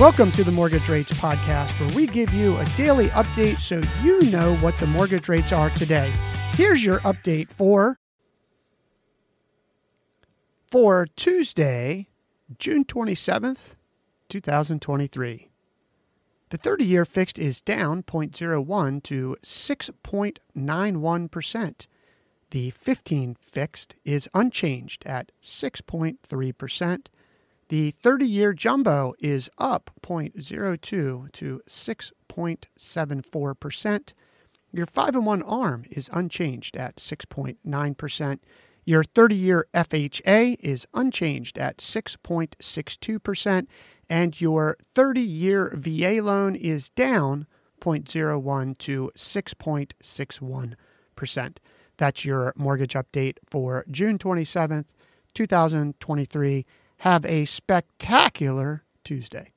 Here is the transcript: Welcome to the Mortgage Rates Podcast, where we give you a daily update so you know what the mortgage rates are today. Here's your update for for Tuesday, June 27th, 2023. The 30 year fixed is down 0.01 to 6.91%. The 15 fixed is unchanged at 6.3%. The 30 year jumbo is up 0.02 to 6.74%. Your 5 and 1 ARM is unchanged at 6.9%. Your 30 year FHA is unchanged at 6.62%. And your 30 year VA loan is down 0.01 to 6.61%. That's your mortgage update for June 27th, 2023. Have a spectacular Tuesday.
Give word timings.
Welcome 0.00 0.32
to 0.32 0.42
the 0.42 0.50
Mortgage 0.50 0.88
Rates 0.88 1.12
Podcast, 1.12 1.78
where 1.78 1.94
we 1.94 2.08
give 2.08 2.34
you 2.34 2.58
a 2.58 2.64
daily 2.76 3.10
update 3.10 3.60
so 3.60 3.80
you 4.02 4.28
know 4.28 4.56
what 4.56 4.76
the 4.80 4.88
mortgage 4.88 5.28
rates 5.28 5.52
are 5.52 5.70
today. 5.70 6.12
Here's 6.54 6.84
your 6.84 6.98
update 7.00 7.48
for 7.48 8.00
for 10.66 11.06
Tuesday, 11.14 12.08
June 12.58 12.84
27th, 12.84 13.76
2023. 14.28 15.50
The 16.48 16.56
30 16.56 16.84
year 16.84 17.04
fixed 17.04 17.38
is 17.38 17.60
down 17.60 18.02
0.01 18.02 19.02
to 19.04 19.36
6.91%. 19.44 21.86
The 22.50 22.70
15 22.70 23.36
fixed 23.40 23.94
is 24.04 24.28
unchanged 24.34 25.06
at 25.06 25.30
6.3%. 25.40 27.06
The 27.68 27.92
30 27.92 28.26
year 28.26 28.52
jumbo 28.52 29.14
is 29.18 29.48
up 29.56 29.90
0.02 30.02 31.32
to 31.32 31.62
6.74%. 31.66 34.12
Your 34.72 34.86
5 34.86 35.14
and 35.14 35.26
1 35.26 35.42
ARM 35.42 35.84
is 35.90 36.10
unchanged 36.12 36.76
at 36.76 36.96
6.9%. 36.96 38.38
Your 38.84 39.02
30 39.02 39.34
year 39.34 39.66
FHA 39.72 40.56
is 40.60 40.86
unchanged 40.92 41.58
at 41.58 41.78
6.62%. 41.78 43.66
And 44.10 44.38
your 44.40 44.76
30 44.94 45.20
year 45.22 45.72
VA 45.74 46.20
loan 46.22 46.54
is 46.54 46.90
down 46.90 47.46
0.01 47.80 48.78
to 48.78 49.10
6.61%. 49.16 51.56
That's 51.96 52.24
your 52.24 52.52
mortgage 52.56 52.94
update 52.94 53.36
for 53.48 53.84
June 53.90 54.18
27th, 54.18 54.86
2023. 55.34 56.66
Have 57.04 57.26
a 57.26 57.44
spectacular 57.44 58.82
Tuesday. 59.04 59.53